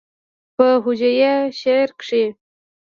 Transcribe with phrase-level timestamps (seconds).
[0.55, 2.23] پۀ هجويه شعر کښې